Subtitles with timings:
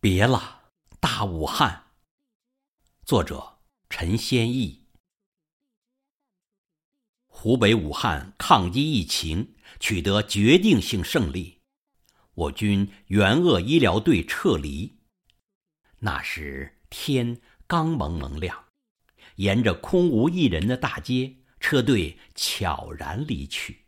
[0.00, 1.86] 别了，大武汉。
[3.04, 3.58] 作者：
[3.90, 4.84] 陈先义。
[7.26, 11.62] 湖北武汉抗击疫情取得决定性胜利，
[12.34, 15.00] 我军援鄂医疗队撤离。
[15.98, 18.66] 那时天刚蒙蒙亮，
[19.34, 23.86] 沿着空无一人的大街，车队悄然离去。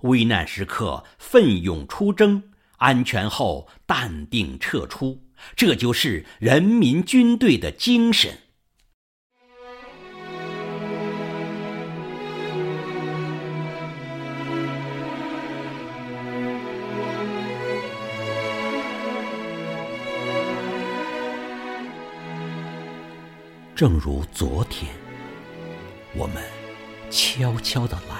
[0.00, 5.22] 危难时刻奋勇出征，安全后淡定撤出，
[5.54, 8.38] 这就是人民军队的精神。
[23.74, 24.90] 正如昨天，
[26.14, 26.42] 我们
[27.10, 28.16] 悄悄的来；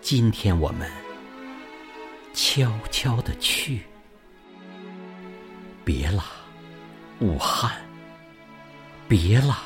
[0.00, 0.90] 今天我们
[2.40, 3.80] 悄悄的去。
[5.84, 6.22] 别了，
[7.18, 7.72] 武汉！
[9.08, 9.58] 别了，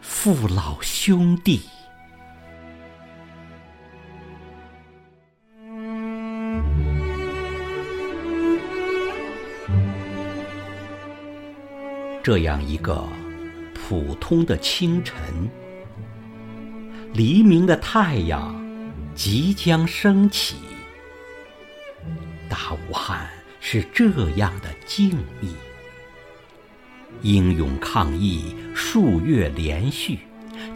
[0.00, 1.60] 父老兄弟！
[12.22, 13.06] 这样一个。
[13.74, 15.16] 普通的清晨，
[17.12, 18.54] 黎明的太阳
[19.14, 20.56] 即将升起。
[22.54, 25.10] 大武汉是这样的静
[25.42, 25.48] 谧，
[27.20, 30.20] 英勇抗疫数月连续，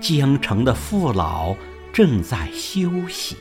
[0.00, 1.54] 江城的父老
[1.92, 3.36] 正在休息。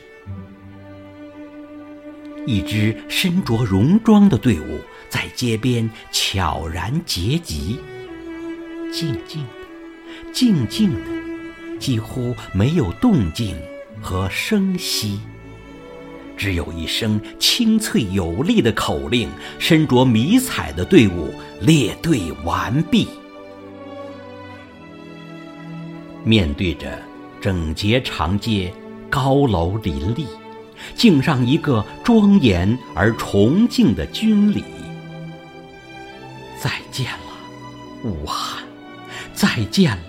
[2.46, 7.80] 一支身着戎装的队伍在街边悄然结集，
[8.92, 10.32] 静静的。
[10.32, 13.56] 静静的，几乎没有动静
[14.00, 15.20] 和声息，
[16.38, 19.28] 只有一声清脆有力的口令。
[19.58, 23.08] 身着迷彩的队伍列队完毕，
[26.24, 26.98] 面对着
[27.40, 28.72] 整洁长街、
[29.10, 30.26] 高楼林立，
[30.94, 34.62] 敬上一个庄严而崇敬的军礼。
[36.60, 38.62] 再见了，武汉！
[39.34, 40.02] 再见了。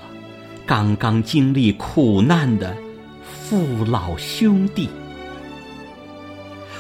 [0.66, 2.76] 刚刚经历苦难的
[3.44, 4.90] 父老兄弟，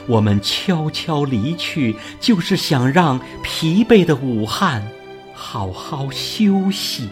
[0.09, 4.84] 我们悄悄离去，就是想让疲惫的武汉
[5.36, 7.08] 好好休息。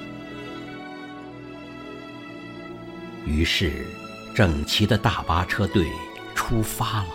[3.24, 3.86] 于是，
[4.34, 5.86] 整齐的大巴车队
[6.34, 7.10] 出发了。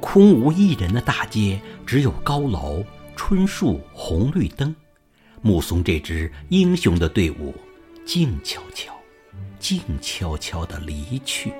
[0.00, 2.82] 空无一人的大街，只有高楼、
[3.14, 4.74] 春树、红绿灯，
[5.42, 7.54] 目送这支英雄的队伍。
[8.06, 8.94] 静悄悄，
[9.58, 11.52] 静悄悄的离去。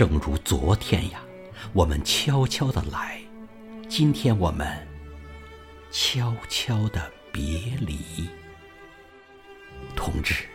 [0.00, 1.20] 正如昨天呀，
[1.74, 3.20] 我们悄悄的来；
[3.86, 4.66] 今天我们
[5.90, 7.98] 悄悄的别离。
[9.94, 10.46] 同志，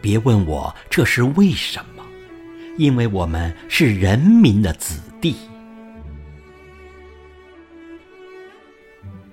[0.00, 2.04] 别问我这是为什么，
[2.78, 5.34] 因为我们是人民的子弟。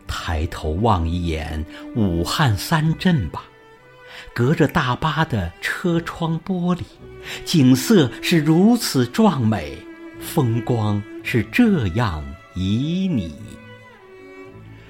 [0.08, 1.64] 抬头望一眼
[1.96, 3.44] 武汉三镇吧。
[4.34, 6.82] 隔着大巴的车窗玻璃，
[7.46, 9.78] 景色是如此壮美，
[10.20, 12.24] 风光是这样
[12.56, 13.32] 旖旎。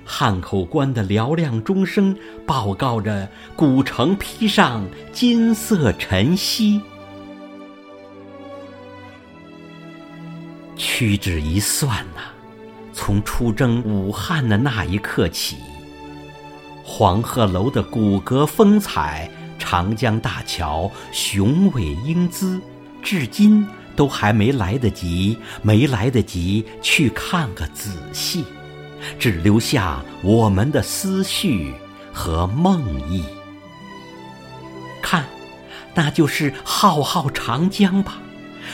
[0.05, 6.81] 汉口关的嘹亮钟声报告着古城披上金色晨曦。
[10.75, 12.21] 屈指一算呐，
[12.91, 15.55] 从出征武汉的那一刻起。
[16.83, 19.31] 黄鹤楼的骨骼风采，
[19.71, 22.59] 长江大桥雄伟英姿，
[23.01, 23.65] 至今
[23.95, 28.43] 都还没来得及，没来得及去看个仔细，
[29.17, 31.73] 只留下我们的思绪
[32.11, 33.23] 和梦呓。
[35.01, 35.23] 看，
[35.93, 38.17] 那就是浩浩长江吧，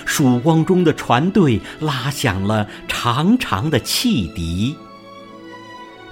[0.03, 4.75] 曙光中的船队拉响了长长的汽笛。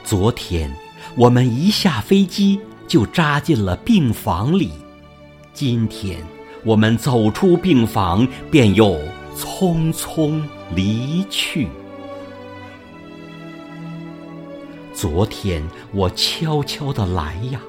[0.03, 0.71] 昨天。
[1.15, 2.59] 我们一下飞机
[2.89, 4.71] 就扎进了病房里，
[5.55, 6.19] 今天
[6.65, 8.99] 我们走出病房便又
[9.37, 10.43] 匆匆
[10.75, 11.69] 离去。
[14.93, 15.63] 昨天
[15.93, 17.61] 我悄悄的来呀，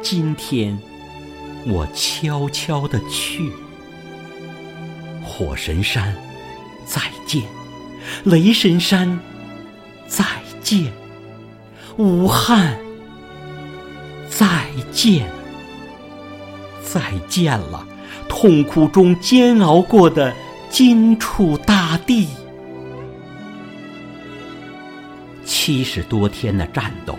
[0.00, 0.78] 今天
[1.66, 3.52] 我悄悄的去。
[5.22, 6.16] 火神山，
[6.86, 7.42] 再见；
[8.24, 9.20] 雷神山，
[10.06, 10.24] 再
[10.62, 10.90] 见。
[11.98, 12.78] 武汉，
[14.30, 15.35] 再见！
[16.86, 17.84] 再见了，
[18.28, 20.32] 痛苦中煎熬过的
[20.70, 22.28] 荆楚大地。
[25.44, 27.18] 七十多天的战斗，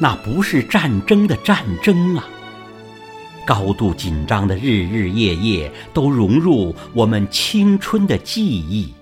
[0.00, 2.28] 那不是战争的战争啊！
[3.46, 8.92] 高度紧张的日日夜夜，都融入我们青春的记忆。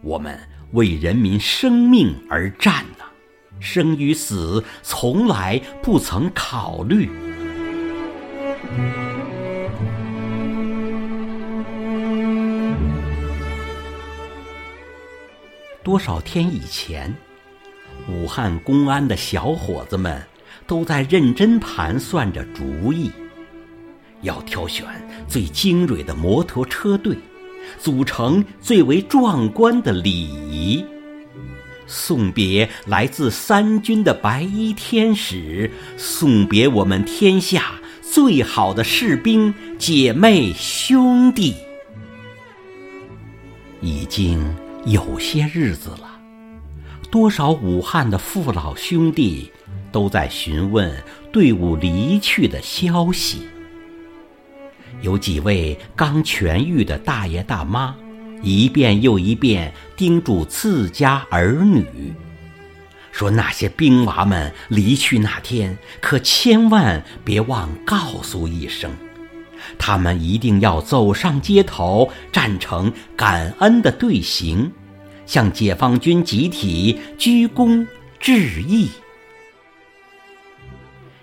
[0.00, 0.38] 我们
[0.72, 3.04] 为人民生命而战呐，
[3.60, 7.10] 生与死从来不曾考虑。
[15.82, 17.14] 多少天以前，
[18.08, 20.22] 武汉公安的小伙子们
[20.66, 23.10] 都在认真盘算着主意。
[24.20, 24.84] 要挑选
[25.26, 27.16] 最精锐的摩托车队，
[27.78, 30.84] 组成最为壮观的礼仪，
[31.86, 37.80] 送别来自三军的白衣天使，送别我们天下
[38.10, 41.54] 最好的士兵姐妹兄弟。
[43.82, 44.42] 已经
[44.86, 46.18] 有些日子了，
[47.10, 49.52] 多少武汉的父老兄弟
[49.92, 50.90] 都在询问
[51.30, 53.42] 队伍离去的消息。
[55.02, 57.94] 有几位刚痊愈的大爷大妈，
[58.42, 61.84] 一遍又一遍叮嘱自家儿女，
[63.18, 68.92] 说那些兵娃们离去那天，可千万别忘告诉一声，
[69.76, 74.70] 他们一定要走上街头，站成感恩的队形，
[75.26, 77.84] 向解放军集体鞠躬
[78.20, 78.88] 致意。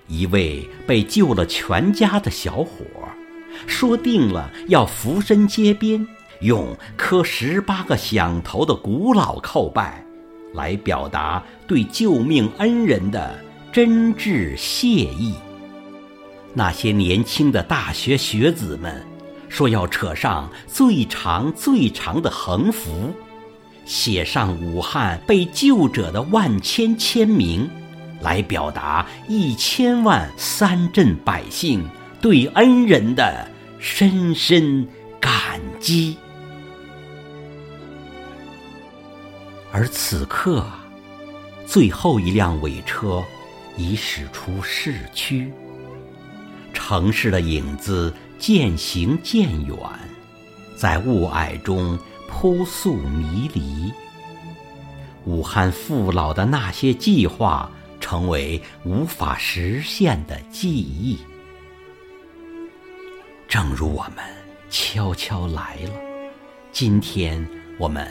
[0.09, 2.85] 一位被救了全家的小伙。
[3.67, 6.05] 说定了要俯身街边，
[6.41, 10.04] 用磕十八个响头的古老叩拜，
[10.55, 13.37] 来表达对救命恩人的
[13.71, 15.35] 真挚谢意。
[16.53, 19.05] 那些年轻的大学学子们
[19.49, 23.13] 说要扯上最长最长的横幅，
[23.85, 27.69] 写上武汉被救者的万千签名，
[28.21, 31.87] 来表达一千万三镇百姓
[32.19, 33.47] 对恩人的。
[33.77, 34.87] 深深
[35.19, 36.17] 感激。
[39.77, 40.65] 而此刻，
[41.67, 43.21] 最后一辆尾车
[43.75, 45.51] 已驶出市区，
[46.71, 49.77] 城市的影子渐行渐远，
[50.77, 53.91] 在雾霭中扑朔迷离。
[55.25, 57.69] 武汉父老的那些计划，
[57.99, 61.19] 成为无法实现的记忆。
[63.45, 64.23] 正如我们
[64.69, 65.91] 悄悄来了，
[66.71, 67.45] 今天
[67.77, 68.09] 我们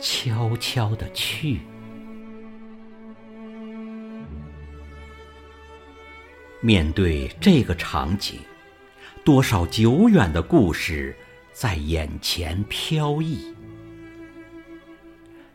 [0.00, 1.60] 悄悄的去。
[6.60, 8.40] 面对这个场景，
[9.24, 11.16] 多少久远的故事
[11.52, 13.54] 在眼前飘逸。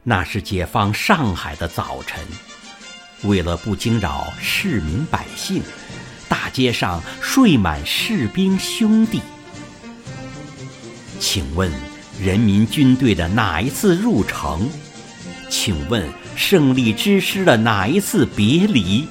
[0.04, 2.25] 那是解放上海的早晨，
[3.24, 5.62] 为了不惊扰市民百姓。
[6.30, 9.22] 大街上睡满士兵兄弟，
[11.19, 11.72] 请问
[12.21, 14.69] 人民军队的哪一次入城？
[15.50, 19.07] 请问胜利之师的哪一次别离？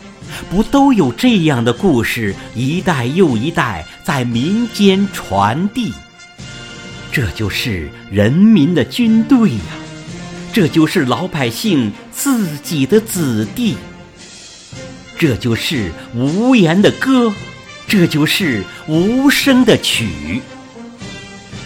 [0.51, 5.93] 不都有这样的故事一代又一代在民间传递？
[7.11, 9.61] 这就是人民的军队呀，
[10.53, 13.77] 这就是老百姓自己的子弟。
[15.19, 17.31] 这就是无言的歌，
[17.87, 20.41] 这就是无声的曲。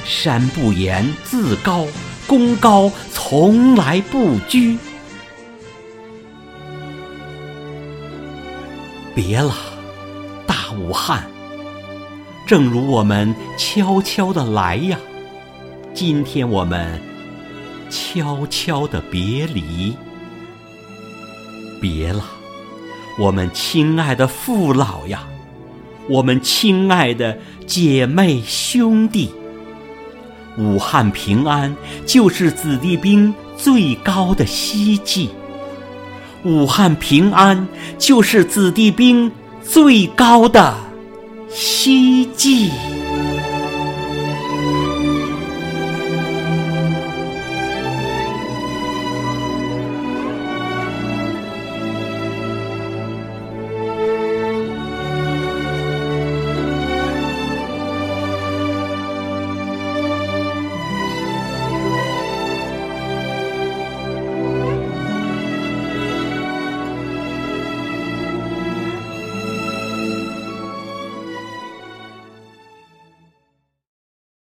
[0.07, 1.85] 山不言自高，
[2.27, 4.79] 功高从来不居。
[9.15, 9.53] 别了，
[10.47, 11.27] 大武汉，
[12.47, 14.99] 正如我们悄悄的来呀，
[15.93, 17.01] 今天我们
[17.91, 19.95] 悄悄的别离。
[21.81, 22.25] 别了。
[23.19, 25.27] 我们亲爱的父老呀，
[26.07, 29.33] 我们亲爱的姐妹兄弟，
[30.59, 31.75] 武汉平安
[32.07, 35.31] 就是子弟兵最高的希冀。
[36.45, 37.67] 武汉平安
[37.99, 39.31] 就是子弟兵
[39.63, 40.75] 最高的
[41.51, 42.96] 希冀。